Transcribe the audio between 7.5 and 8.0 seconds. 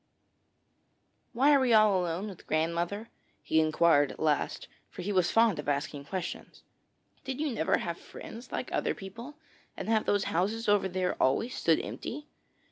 never have